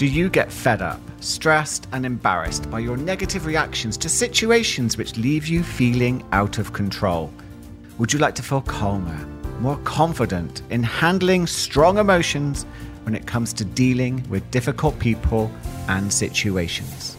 [0.00, 5.18] Do you get fed up, stressed, and embarrassed by your negative reactions to situations which
[5.18, 7.30] leave you feeling out of control?
[7.98, 9.26] Would you like to feel calmer,
[9.60, 12.64] more confident in handling strong emotions
[13.02, 15.52] when it comes to dealing with difficult people
[15.86, 17.18] and situations?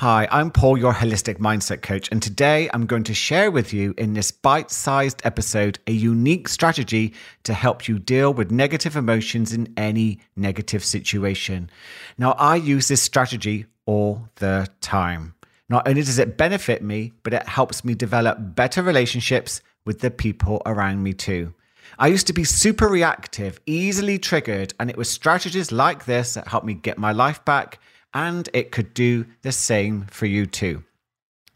[0.00, 3.94] Hi, I'm Paul, your holistic mindset coach, and today I'm going to share with you
[3.96, 7.14] in this bite sized episode a unique strategy
[7.44, 11.70] to help you deal with negative emotions in any negative situation.
[12.18, 15.34] Now, I use this strategy all the time.
[15.70, 20.10] Not only does it benefit me, but it helps me develop better relationships with the
[20.10, 21.54] people around me too.
[21.98, 26.48] I used to be super reactive, easily triggered, and it was strategies like this that
[26.48, 27.78] helped me get my life back
[28.14, 30.84] and it could do the same for you too.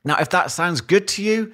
[0.04, 1.52] Now, if that sounds good to you,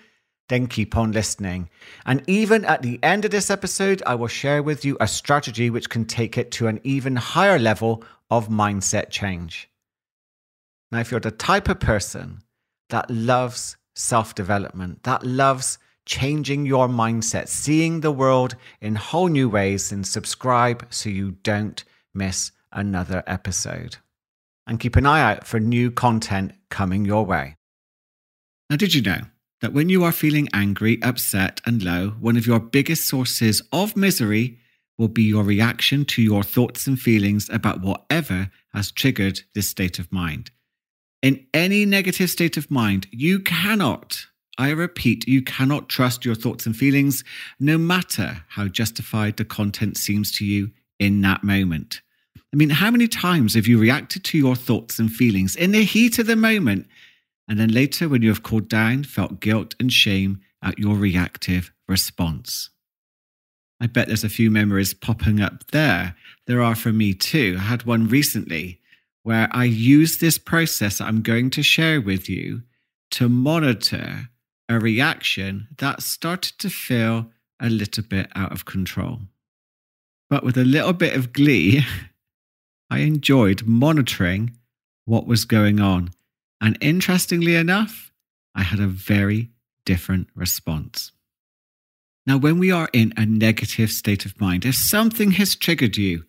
[0.48, 1.68] then keep on listening.
[2.04, 5.70] And even at the end of this episode, I will share with you a strategy
[5.70, 9.68] which can take it to an even higher level of mindset change.
[10.92, 12.42] Now, if you're the type of person
[12.90, 19.48] that loves self development, that loves changing your mindset, seeing the world in whole new
[19.48, 21.82] ways, then subscribe so you don't
[22.14, 23.96] miss another episode
[24.66, 27.56] and keep an eye out for new content coming your way.
[28.68, 29.20] Now, did you know
[29.60, 33.96] that when you are feeling angry, upset, and low, one of your biggest sources of
[33.96, 34.58] misery
[34.98, 39.98] will be your reaction to your thoughts and feelings about whatever has triggered this state
[39.98, 40.50] of mind?
[41.22, 44.26] In any negative state of mind, you cannot,
[44.58, 47.24] I repeat, you cannot trust your thoughts and feelings,
[47.58, 52.00] no matter how justified the content seems to you in that moment.
[52.52, 55.84] I mean, how many times have you reacted to your thoughts and feelings in the
[55.84, 56.86] heat of the moment,
[57.48, 61.72] and then later, when you have cooled down, felt guilt and shame at your reactive
[61.88, 62.70] response?
[63.80, 66.16] I bet there's a few memories popping up there.
[66.46, 67.56] There are for me too.
[67.58, 68.80] I had one recently
[69.22, 72.62] where I used this process I'm going to share with you
[73.10, 74.28] to monitor
[74.68, 79.20] a reaction that started to feel a little bit out of control.
[80.28, 81.84] But with a little bit of glee,
[82.90, 84.56] I enjoyed monitoring
[85.04, 86.10] what was going on.
[86.60, 88.12] And interestingly enough,
[88.54, 89.50] I had a very
[89.84, 91.12] different response.
[92.26, 96.24] Now, when we are in a negative state of mind, if something has triggered you,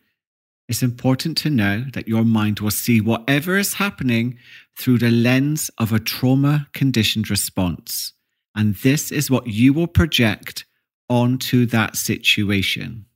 [0.69, 4.37] it's important to know that your mind will see whatever is happening
[4.77, 8.13] through the lens of a trauma conditioned response.
[8.53, 10.65] And this is what you will project
[11.09, 13.06] onto that situation.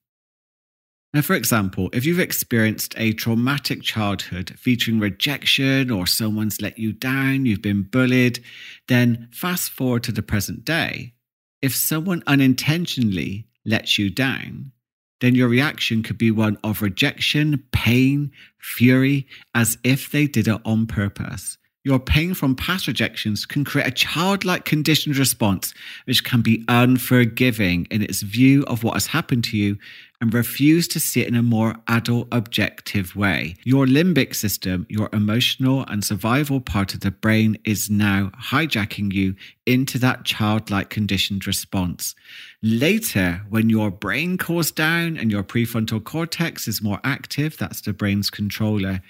[1.14, 6.94] Now, for example, if you've experienced a traumatic childhood featuring rejection or someone's let you
[6.94, 8.42] down, you've been bullied,
[8.88, 11.14] then fast forward to the present day.
[11.62, 14.72] If someone unintentionally lets you down,
[15.20, 20.62] then your reaction could be one of rejection, pain, fury, as if they did it
[20.64, 21.58] on purpose.
[21.84, 25.74] Your pain from past rejections can create a childlike conditioned response,
[26.06, 29.78] which can be unforgiving in its view of what has happened to you
[30.22, 33.56] and refuse to see it in a more adult, objective way.
[33.64, 39.36] Your limbic system, your emotional and survival part of the brain, is now hijacking you
[39.66, 42.16] into that childlike conditioned response.
[42.62, 47.92] Later, when your brain cools down and your prefrontal cortex is more active, that's the
[47.92, 49.02] brain's controller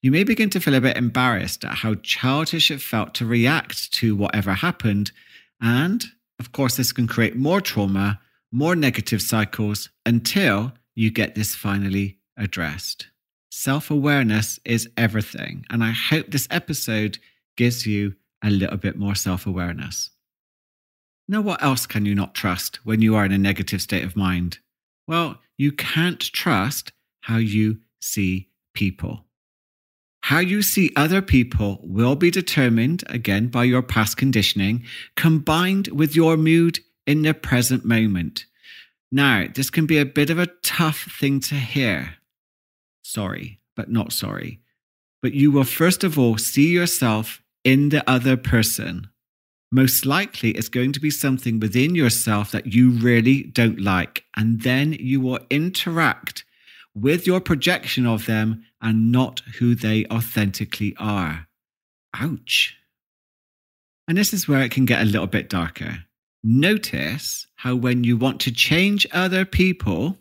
[0.00, 3.92] you may begin to feel a bit embarrassed at how childish it felt to react
[3.94, 5.10] to whatever happened.
[5.60, 6.04] And
[6.38, 12.18] of course, this can create more trauma, more negative cycles until you get this finally
[12.36, 13.08] addressed.
[13.50, 15.64] Self awareness is everything.
[15.70, 17.18] And I hope this episode
[17.56, 20.10] gives you a little bit more self awareness.
[21.28, 24.16] Now, what else can you not trust when you are in a negative state of
[24.16, 24.58] mind?
[25.06, 26.92] Well, you can't trust
[27.22, 29.24] how you see people.
[30.22, 34.84] How you see other people will be determined again by your past conditioning
[35.16, 38.44] combined with your mood in the present moment.
[39.10, 42.16] Now, this can be a bit of a tough thing to hear.
[43.02, 44.60] Sorry, but not sorry.
[45.22, 49.08] But you will first of all see yourself in the other person.
[49.72, 54.24] Most likely, it's going to be something within yourself that you really don't like.
[54.36, 56.44] And then you will interact
[56.94, 61.48] with your projection of them and not who they authentically are.
[62.14, 62.76] Ouch.
[64.06, 66.04] And this is where it can get a little bit darker.
[66.42, 70.16] Notice how when you want to change other people,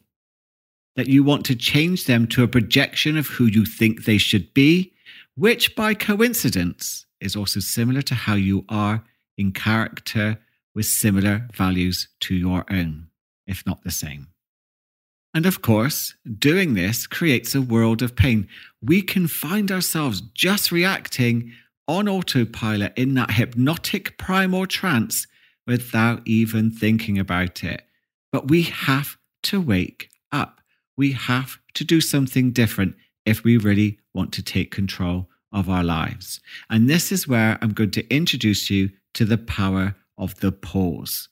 [0.96, 4.54] that you want to change them to a projection of who you think they should
[4.54, 4.94] be,
[5.36, 9.04] which by coincidence is also similar to how you are
[9.38, 10.40] in character
[10.74, 13.08] with similar values to your own,
[13.46, 14.28] if not the same.
[15.36, 18.48] And of course, doing this creates a world of pain.
[18.81, 21.52] We can find ourselves just reacting
[21.88, 25.28] on autopilot in that hypnotic primal trance
[25.68, 27.84] without even thinking about it.
[28.31, 30.62] But we have to wake up.
[30.96, 35.84] We have to do something different if we really want to take control of our
[35.84, 36.40] lives.
[36.69, 41.30] And this is where I'm going to introduce you to the power of the pause.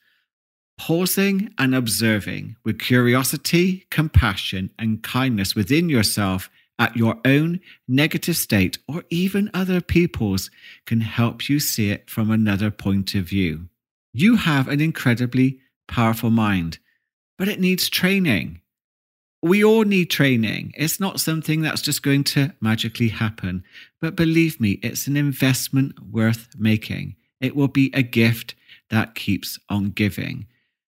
[0.78, 8.78] Pausing and observing with curiosity, compassion, and kindness within yourself at your own negative state
[8.88, 10.52] or even other people's
[10.86, 13.70] can help you see it from another point of view.
[14.17, 15.59] You have an incredibly
[15.89, 16.79] powerful mind,
[17.38, 18.62] but it needs training.
[19.41, 20.71] We all need training.
[20.77, 23.65] It's not something that's just going to magically happen.
[24.00, 27.17] But believe me, it's an investment worth making.
[27.41, 28.56] It will be a gift
[28.89, 30.45] that keeps on giving.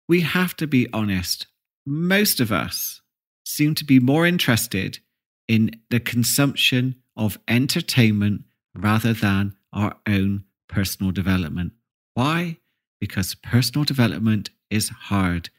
[0.07, 1.47] We have to be honest.
[1.83, 3.01] Most of us
[3.43, 4.99] seem to be more interested
[5.47, 8.43] in the consumption of entertainment
[8.75, 11.73] rather than our own personal development.
[12.13, 12.59] Why?
[12.99, 15.49] Because personal development is hard.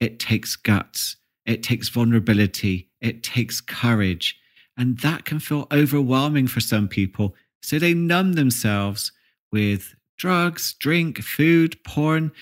[0.00, 4.38] It takes guts, it takes vulnerability, it takes courage.
[4.76, 7.34] And that can feel overwhelming for some people.
[7.62, 9.12] So they numb themselves
[9.50, 12.32] with drugs, drink, food, porn,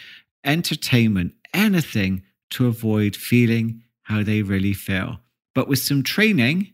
[0.45, 5.21] entertainment, anything to avoid feeling how they really feel.
[5.55, 6.73] But with some training,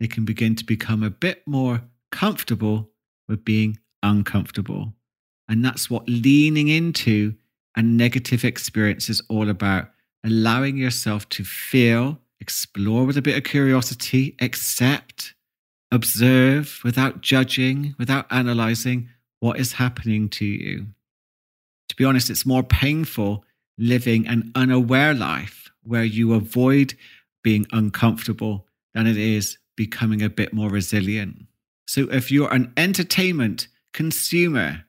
[0.00, 2.90] they can begin to become a bit more comfortable
[3.28, 4.94] with being uncomfortable.
[5.48, 7.34] And that's what leaning into
[7.76, 9.90] a negative experience is all about
[10.24, 15.34] allowing yourself to feel, explore with a bit of curiosity, accept,
[15.92, 19.08] observe without judging, without analyzing
[19.40, 20.86] what is happening to you.
[21.88, 23.44] To be honest, it's more painful
[23.78, 26.94] living an unaware life where you avoid
[27.44, 31.46] being uncomfortable than it is becoming a bit more resilient.
[31.86, 34.85] So if you're an entertainment consumer,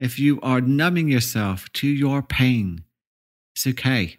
[0.00, 2.84] if you are numbing yourself to your pain,
[3.54, 4.18] it's okay.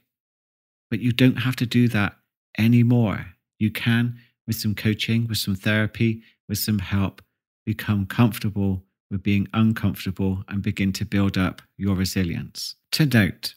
[0.89, 2.17] But you don't have to do that
[2.57, 3.25] anymore.
[3.59, 7.21] You can, with some coaching, with some therapy, with some help,
[7.65, 12.75] become comfortable with being uncomfortable and begin to build up your resilience.
[12.93, 13.55] To note,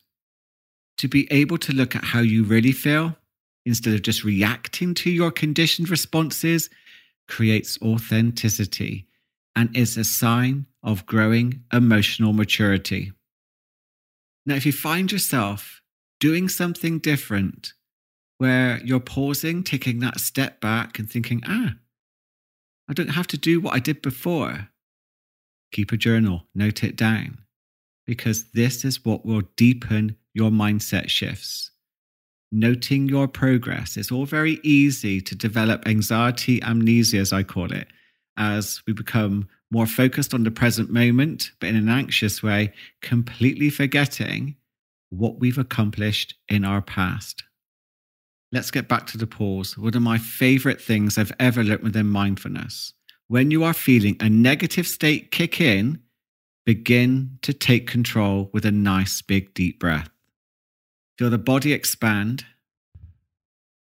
[0.98, 3.16] to be able to look at how you really feel
[3.64, 6.70] instead of just reacting to your conditioned responses
[7.28, 9.06] creates authenticity
[9.54, 13.12] and is a sign of growing emotional maturity.
[14.46, 15.82] Now, if you find yourself
[16.18, 17.72] doing something different
[18.38, 21.74] where you're pausing, taking that step back and thinking, ah,
[22.88, 24.68] I don't have to do what I did before,
[25.70, 27.38] keep a journal, note it down,
[28.06, 31.70] because this is what will deepen your mindset shifts.
[32.50, 33.96] Noting your progress.
[33.96, 37.86] It's all very easy to develop anxiety amnesia, as I call it
[38.36, 43.70] as we become more focused on the present moment, but in an anxious way, completely
[43.70, 44.56] forgetting
[45.10, 47.44] what we've accomplished in our past.
[48.52, 49.78] Let's get back to the pause.
[49.78, 52.92] One of my favorite things I've ever learned within mindfulness.
[53.28, 56.00] When you are feeling a negative state kick in,
[56.66, 60.10] begin to take control with a nice big deep breath.
[61.18, 62.44] Feel the body expand.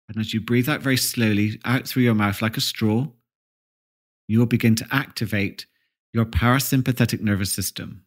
[0.08, 3.08] And as you breathe out very slowly out through your mouth like a straw,
[4.30, 5.66] you will begin to activate
[6.12, 8.04] your parasympathetic nervous system.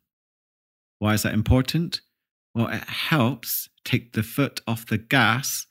[1.00, 2.00] Why is that important?
[2.56, 5.68] Well, it helps take the foot off the gas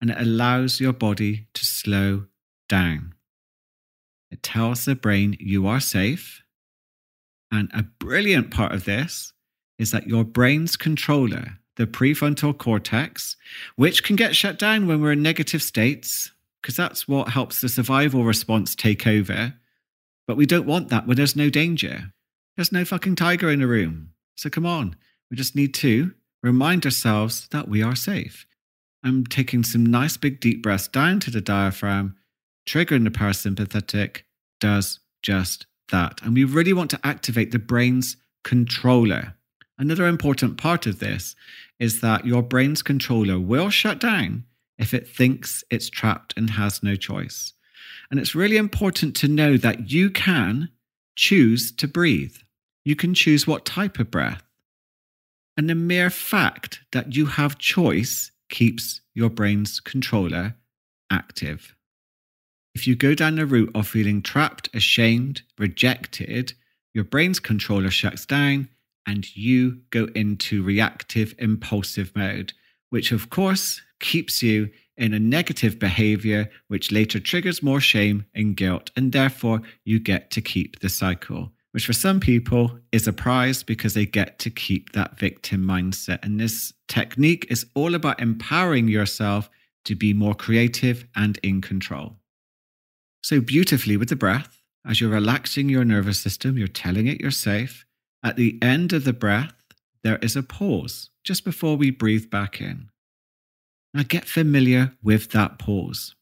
[0.00, 2.24] and it allows your body to slow
[2.68, 3.14] down.
[4.32, 6.42] It tells the brain you are safe.
[7.52, 9.32] And a brilliant part of this
[9.78, 13.36] is that your brain's controller, the prefrontal cortex,
[13.76, 17.68] which can get shut down when we're in negative states, because that's what helps the
[17.68, 19.54] survival response take over
[20.26, 22.12] but we don't want that when there's no danger.
[22.56, 24.10] There's no fucking tiger in the room.
[24.36, 24.96] So come on.
[25.30, 26.12] We just need to
[26.42, 28.46] remind ourselves that we are safe.
[29.02, 32.16] I'm taking some nice big deep breaths down to the diaphragm,
[32.66, 34.22] triggering the parasympathetic
[34.60, 36.20] does just that.
[36.22, 39.34] And we really want to activate the brain's controller.
[39.78, 41.34] Another important part of this
[41.78, 44.44] is that your brain's controller will shut down
[44.78, 47.52] if it thinks it's trapped and has no choice.
[48.10, 50.70] And it's really important to know that you can
[51.16, 52.36] choose to breathe.
[52.84, 54.42] You can choose what type of breath.
[55.56, 60.56] And the mere fact that you have choice keeps your brain's controller
[61.10, 61.74] active.
[62.74, 66.54] If you go down the route of feeling trapped, ashamed, rejected,
[66.92, 68.68] your brain's controller shuts down
[69.06, 72.52] and you go into reactive, impulsive mode,
[72.90, 78.56] which of course keeps you in a negative behavior, which later triggers more shame and
[78.56, 81.50] guilt, and therefore you get to keep the cycle.
[81.72, 86.24] Which for some people is a prize because they get to keep that victim mindset.
[86.24, 89.50] And this technique is all about empowering yourself
[89.86, 92.16] to be more creative and in control.
[93.24, 97.30] So, beautifully with the breath, as you're relaxing your nervous system, you're telling it you're
[97.30, 97.84] safe.
[98.22, 99.54] At the end of the breath,
[100.02, 102.90] there is a pause just before we breathe back in.
[103.94, 106.16] Now get familiar with that pause.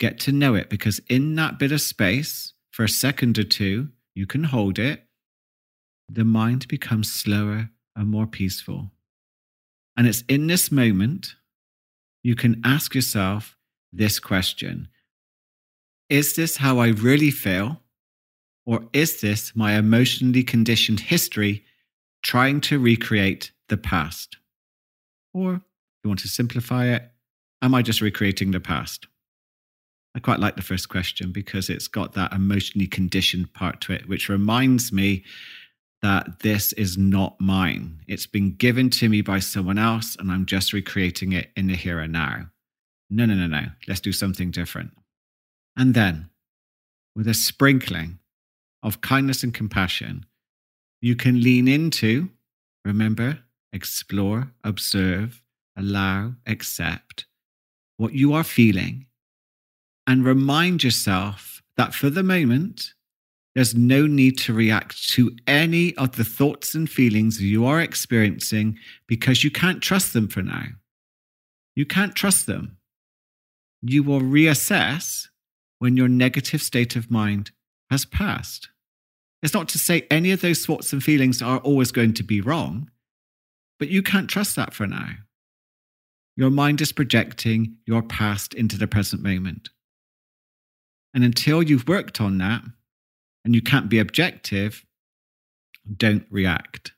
[0.00, 3.88] Get to know it because in that bit of space, for a second or two,
[4.14, 5.04] you can hold it.
[6.10, 8.90] The mind becomes slower and more peaceful.
[9.96, 11.36] And it's in this moment
[12.22, 13.56] you can ask yourself
[13.92, 14.88] this question
[16.10, 17.80] Is this how I really feel?
[18.66, 21.64] Or is this my emotionally conditioned history
[22.24, 24.38] trying to recreate the past?
[25.32, 25.62] Or
[26.06, 27.02] you want to simplify it?
[27.62, 29.08] Am I just recreating the past?
[30.14, 34.08] I quite like the first question because it's got that emotionally conditioned part to it,
[34.08, 35.24] which reminds me
[36.02, 38.02] that this is not mine.
[38.06, 41.74] It's been given to me by someone else, and I'm just recreating it in the
[41.74, 42.46] here and now.
[43.10, 43.66] No, no, no, no.
[43.88, 44.92] Let's do something different.
[45.76, 46.30] And then,
[47.16, 48.20] with a sprinkling
[48.82, 50.24] of kindness and compassion,
[51.00, 52.30] you can lean into,
[52.84, 53.40] remember,
[53.72, 55.42] explore, observe,
[55.76, 57.26] allow, accept
[57.96, 59.06] what you are feeling,
[60.06, 62.94] and remind yourself that for the moment,
[63.54, 68.78] there's no need to react to any of the thoughts and feelings you are experiencing
[69.06, 70.66] because you can't trust them for now.
[71.74, 72.76] You can't trust them.
[73.82, 75.28] You will reassess
[75.78, 77.50] when your negative state of mind
[77.90, 78.68] has passed.
[79.42, 82.40] It's not to say any of those thoughts and feelings are always going to be
[82.40, 82.90] wrong,
[83.78, 85.10] but you can't trust that for now.
[86.36, 89.70] Your mind is projecting your past into the present moment.
[91.14, 92.62] And until you've worked on that
[93.44, 94.84] and you can't be objective,
[95.96, 96.92] don't react.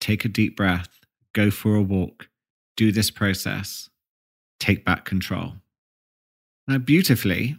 [0.00, 0.88] Take a deep breath,
[1.34, 2.28] go for a walk,
[2.76, 3.90] do this process,
[4.58, 5.54] take back control.
[6.66, 7.56] Now, beautifully,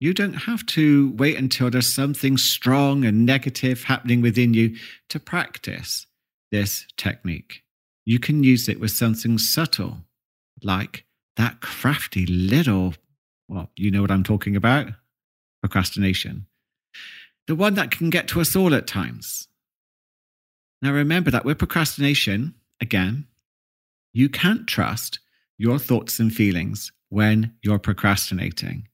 [0.00, 4.76] you don't have to wait until there's something strong and negative happening within you
[5.10, 6.06] to practice
[6.50, 7.62] this technique
[8.04, 9.98] you can use it with something subtle,
[10.62, 11.04] like
[11.36, 12.94] that crafty little,
[13.48, 14.88] well, you know what I'm talking about
[15.62, 16.46] procrastination.
[17.46, 19.48] The one that can get to us all at times.
[20.82, 23.26] Now, remember that with procrastination, again,
[24.12, 25.18] you can't trust
[25.58, 28.88] your thoughts and feelings when you're procrastinating.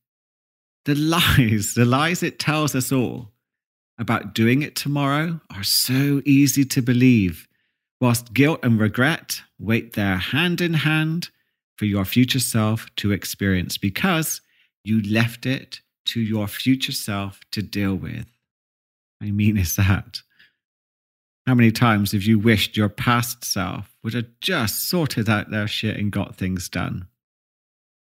[0.85, 3.33] The lies, the lies it tells us all
[3.99, 7.49] about doing it tomorrow are so easy to believe
[8.01, 11.31] whilst guilt and regret wait there hand in hand
[11.77, 14.41] for your future self to experience because
[14.85, 18.27] you left it to your future self to deal with.
[19.21, 20.23] I mean, is that?
[21.47, 25.69] How many times have you wished your past self would have just sorted out their
[25.69, 27.07] shit and got things done?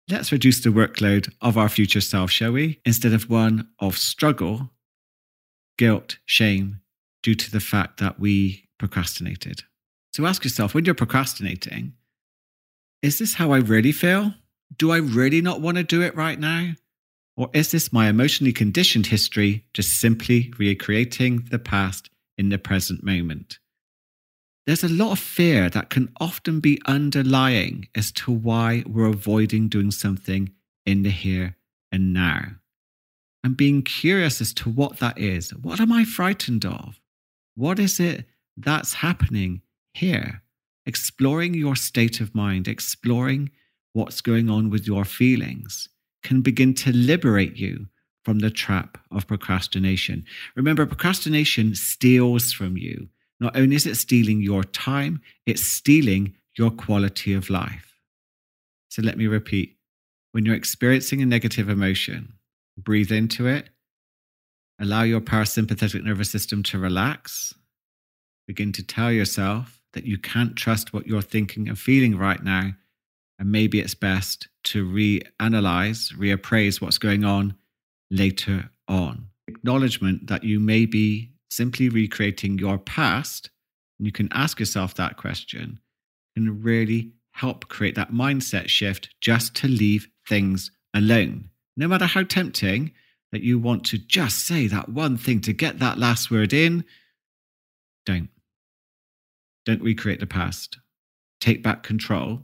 [0.08, 2.80] Let's reduce the workload of our future self, shall we?
[2.84, 4.70] Instead of one of struggle,
[5.78, 6.80] guilt, shame,
[7.22, 9.62] due to the fact that we procrastinated.
[10.12, 11.94] So ask yourself when you're procrastinating,
[13.02, 14.34] is this how I really feel?
[14.76, 16.72] Do I really not want to do it right now?
[17.36, 23.02] Or is this my emotionally conditioned history just simply recreating the past in the present
[23.02, 23.58] moment?
[24.66, 29.68] There's a lot of fear that can often be underlying as to why we're avoiding
[29.68, 30.50] doing something
[30.84, 31.56] in the here
[31.90, 32.56] and now.
[33.42, 35.54] And being curious as to what that is.
[35.54, 37.00] What am I frightened of?
[37.54, 38.26] What is it
[38.56, 39.62] that's happening
[39.94, 40.42] here,
[40.86, 43.50] exploring your state of mind, exploring
[43.92, 45.88] what's going on with your feelings,
[46.22, 47.86] can begin to liberate you
[48.24, 50.24] from the trap of procrastination.
[50.54, 53.08] Remember, procrastination steals from you.
[53.40, 57.94] Not only is it stealing your time, it's stealing your quality of life.
[58.88, 59.76] So let me repeat
[60.32, 62.34] when you're experiencing a negative emotion,
[62.76, 63.70] breathe into it,
[64.78, 67.54] allow your parasympathetic nervous system to relax,
[68.46, 72.72] begin to tell yourself, that you can't trust what you're thinking and feeling right now.
[73.38, 77.56] And maybe it's best to reanalyze, reappraise what's going on
[78.10, 79.26] later on.
[79.48, 83.50] Acknowledgement that you may be simply recreating your past,
[83.98, 85.80] and you can ask yourself that question,
[86.36, 91.48] can really help create that mindset shift just to leave things alone.
[91.76, 92.92] No matter how tempting
[93.32, 96.84] that you want to just say that one thing to get that last word in,
[98.04, 98.28] don't.
[99.64, 100.78] Don't recreate the past.
[101.40, 102.42] Take back control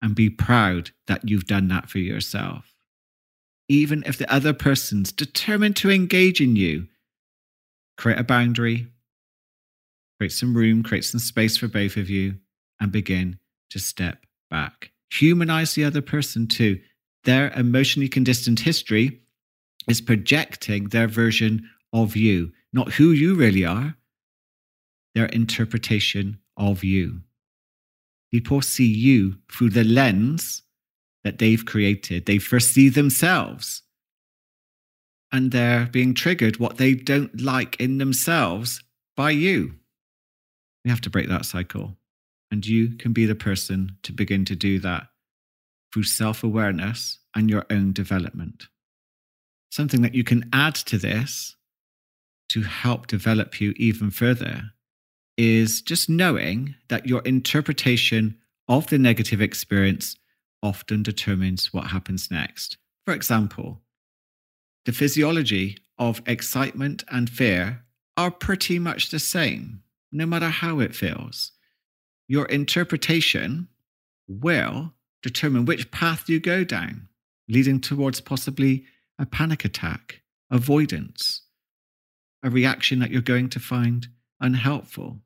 [0.00, 2.74] and be proud that you've done that for yourself.
[3.68, 6.88] Even if the other person's determined to engage in you,
[7.96, 8.88] create a boundary,
[10.18, 12.34] create some room, create some space for both of you,
[12.80, 13.38] and begin
[13.70, 14.90] to step back.
[15.12, 16.80] Humanize the other person too.
[17.24, 19.20] Their emotionally conditioned history
[19.88, 23.94] is projecting their version of you, not who you really are,
[25.14, 27.22] their interpretation of you.
[28.30, 30.62] People see you through the lens
[31.24, 32.26] that they've created.
[32.26, 33.82] They first see themselves.
[35.30, 38.82] And they're being triggered what they don't like in themselves
[39.16, 39.74] by you.
[40.84, 41.96] We have to break that cycle.
[42.50, 45.08] And you can be the person to begin to do that
[45.92, 48.68] through self awareness and your own development.
[49.70, 51.56] Something that you can add to this
[52.50, 54.72] to help develop you even further
[55.36, 60.16] is just knowing that your interpretation of the negative experience
[60.62, 62.76] often determines what happens next.
[63.04, 63.80] For example,
[64.84, 67.84] the physiology of excitement and fear
[68.16, 71.52] are pretty much the same, no matter how it feels.
[72.28, 73.68] Your interpretation
[74.28, 77.08] will determine which path you go down,
[77.48, 78.84] leading towards possibly
[79.18, 81.42] a panic attack, avoidance,
[82.42, 84.08] a reaction that you're going to find
[84.42, 85.20] unhelpful.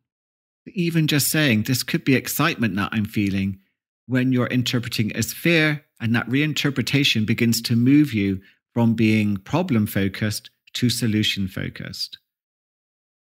[0.67, 3.59] Even just saying this could be excitement that I'm feeling
[4.07, 8.41] when you're interpreting as fear, and that reinterpretation begins to move you
[8.73, 12.19] from being problem focused to solution focused.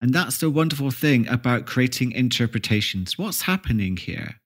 [0.00, 3.18] And that's the wonderful thing about creating interpretations.
[3.18, 4.37] What's happening here?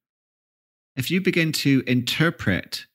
[0.97, 2.87] If you begin to interpret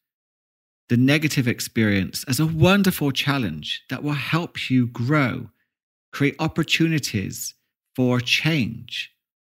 [0.89, 5.49] the negative experience as a wonderful challenge that will help you grow,
[6.11, 7.55] create opportunities
[7.97, 9.11] for change,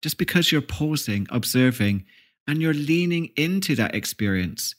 [0.04, 2.06] just because you're pausing, observing,
[2.48, 4.76] and you're leaning into that experience,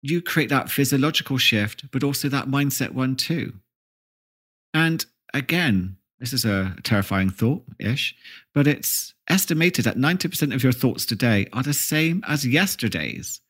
[0.00, 3.52] you create that physiological shift, but also that mindset one too.
[4.72, 8.14] And again, this is a terrifying thought ish,
[8.54, 13.42] but it's estimated that 90% of your thoughts today are the same as yesterday's.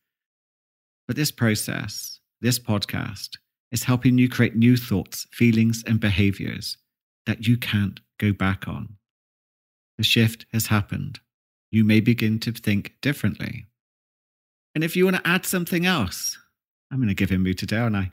[1.06, 3.36] But this process, this podcast,
[3.70, 6.78] is helping you create new thoughts, feelings, and behaviors
[7.26, 8.96] that you can't go back on.
[9.98, 11.20] The shift has happened.
[11.70, 13.66] You may begin to think differently.
[14.74, 16.38] And if you want to add something else,
[16.90, 18.10] I'm going to give him mood today, aren't I?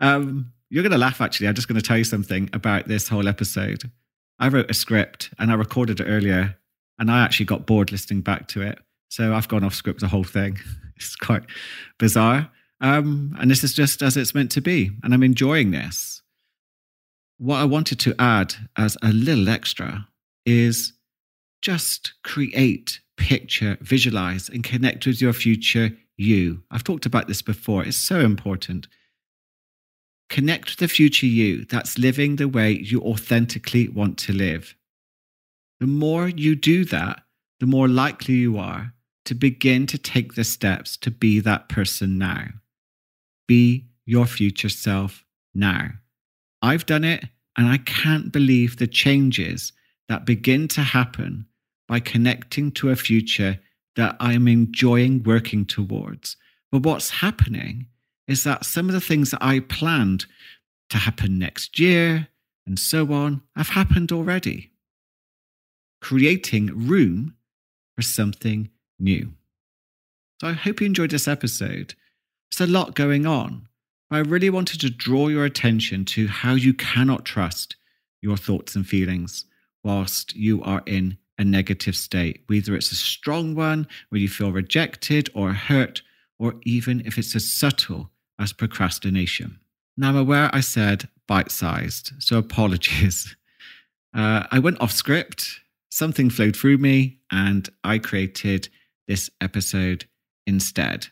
[0.00, 1.48] Um, you're going to laugh, actually.
[1.48, 3.90] I'm just going to tell you something about this whole episode.
[4.38, 6.56] I wrote a script and I recorded it earlier,
[6.98, 8.78] and I actually got bored listening back to it.
[9.08, 10.58] So I've gone off script the whole thing.
[10.98, 11.42] It's quite
[11.98, 12.50] bizarre.
[12.80, 14.92] Um, and this is just as it's meant to be.
[15.02, 16.22] And I'm enjoying this.
[17.36, 20.08] What I wanted to add as a little extra
[20.46, 20.94] is
[21.62, 26.62] just create, picture, visualize, and connect with your future you.
[26.70, 27.84] I've talked about this before.
[27.84, 28.88] It's so important.
[30.28, 34.74] Connect with the future you that's living the way you authentically want to live.
[35.80, 37.22] The more you do that,
[37.60, 38.92] the more likely you are
[39.24, 42.46] to begin to take the steps to be that person now.
[43.46, 45.90] Be your future self now.
[46.62, 47.24] I've done it,
[47.56, 49.72] and I can't believe the changes
[50.08, 51.46] that begin to happen
[51.88, 53.58] by connecting to a future
[53.96, 56.36] that I'm enjoying working towards.
[56.70, 57.86] But what's happening
[58.28, 60.26] is that some of the things that I planned
[60.90, 62.28] to happen next year
[62.66, 64.72] and so on have happened already,
[66.00, 67.34] creating room
[67.94, 69.32] for something new.
[70.40, 71.94] So I hope you enjoyed this episode.
[72.50, 73.68] There's a lot going on.
[74.10, 77.76] but I really wanted to draw your attention to how you cannot trust
[78.20, 79.44] your thoughts and feelings
[79.86, 84.50] whilst you are in a negative state, whether it's a strong one where you feel
[84.50, 86.02] rejected or hurt,
[86.40, 89.60] or even if it's as subtle as procrastination.
[89.96, 93.36] Now, I'm aware I said bite sized, so apologies.
[94.12, 98.68] Uh, I went off script, something flowed through me, and I created
[99.06, 100.06] this episode
[100.48, 101.06] instead.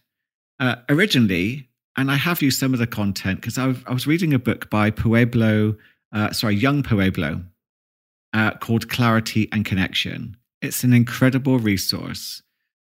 [0.59, 4.39] Uh, originally, and I have used some of the content because I, was reading a
[4.39, 5.77] book by Pueblo,
[6.13, 7.43] uh, sorry, Young Pueblo,
[8.35, 10.37] uh, called Clarity and Connection.
[10.61, 12.43] It's an incredible resource.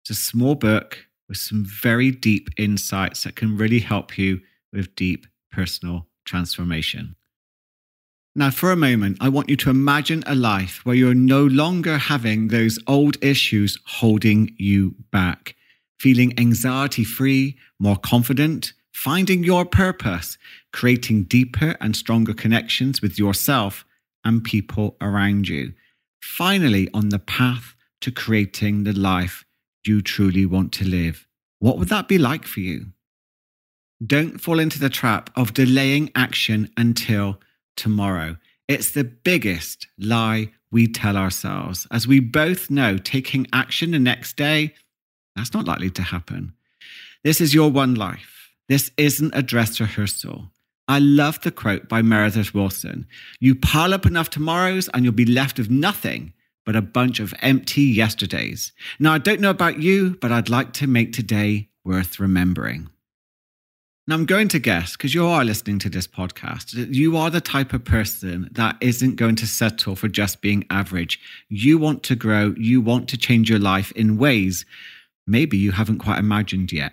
[0.03, 4.41] It's a small book with some very deep insights that can really help you
[4.73, 7.15] with deep personal transformation.
[8.35, 11.99] Now, for a moment, I want you to imagine a life where you're no longer
[11.99, 15.55] having those old issues holding you back,
[16.01, 20.37] feeling anxiety free, more confident, finding your purpose,
[20.73, 23.85] creating deeper and stronger connections with yourself
[24.25, 25.73] and people around you.
[26.23, 29.45] Finally, on the path to creating the life
[29.85, 31.27] you truly want to live
[31.65, 32.89] what would that be like for you?
[34.05, 37.41] Don't fall into the trap of delaying action until
[37.75, 38.37] tomorrow.
[38.69, 41.87] It's the biggest lie we tell ourselves.
[41.91, 44.75] As we both know, taking action the next day,
[45.35, 46.53] that's not likely to happen.
[47.23, 48.51] This is your one life.
[48.69, 50.51] This isn't a dress rehearsal.
[50.87, 53.07] I love the quote by Meredith Willson
[53.41, 56.33] You pile up enough tomorrows and you'll be left with nothing
[56.67, 58.73] but a bunch of empty yesterdays.
[58.99, 62.89] Now, I don't know about you, but I'd like to make today worth remembering.
[64.07, 67.31] Now, I'm going to guess, because you are listening to this podcast, that you are
[67.31, 71.19] the type of person that isn't going to settle for just being average.
[71.49, 74.67] You want to grow, you want to change your life in ways
[75.27, 76.93] maybe you haven't quite imagined yet.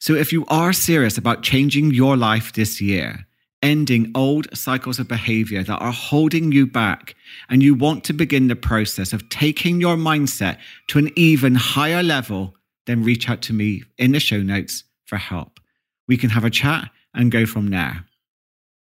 [0.00, 3.26] So, if you are serious about changing your life this year,
[3.62, 7.16] ending old cycles of behavior that are holding you back,
[7.48, 10.58] and you want to begin the process of taking your mindset
[10.88, 12.54] to an even higher level,
[12.86, 15.58] then reach out to me in the show notes for help.
[16.06, 18.04] We can have a chat and go from there.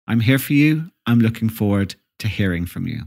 [0.07, 0.91] I'm here for you.
[1.07, 3.05] I'm looking forward to hearing from you.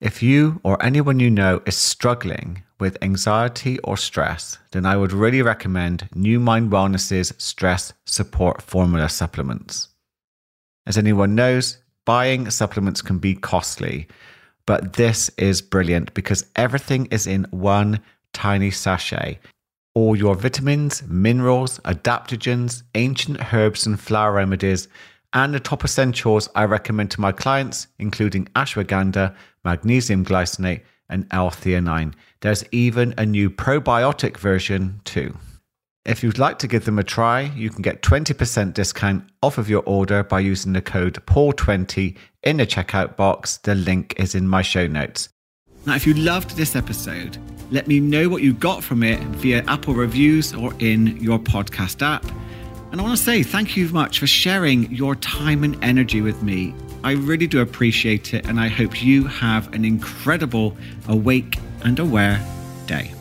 [0.00, 5.10] If you or anyone you know is struggling with anxiety or stress, then I would
[5.10, 9.88] really recommend New Mind Wellness's stress support formula supplements.
[10.86, 14.06] As anyone knows, buying supplements can be costly,
[14.66, 18.00] but this is brilliant because everything is in one
[18.34, 19.38] tiny sachet.
[19.94, 24.88] All your vitamins, minerals, adaptogens, ancient herbs and flower remedies,
[25.32, 29.34] and the top essentials I recommend to my clients, including ashwagandha,
[29.64, 32.14] magnesium glycinate, and L-theanine.
[32.40, 35.36] There's even a new probiotic version too.
[36.04, 39.68] If you'd like to give them a try, you can get 20% discount off of
[39.68, 43.56] your order by using the code PAUL20 in the checkout box.
[43.58, 45.28] The link is in my show notes.
[45.84, 47.38] Now, if you loved this episode,
[47.72, 52.02] let me know what you got from it via Apple reviews or in your podcast
[52.02, 52.24] app.
[52.96, 56.42] And I want to say thank you much for sharing your time and energy with
[56.42, 56.74] me.
[57.04, 60.74] I really do appreciate it, and I hope you have an incredible,
[61.06, 62.42] awake, and aware
[62.86, 63.15] day.